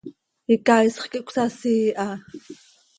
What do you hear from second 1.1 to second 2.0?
quih cöcasii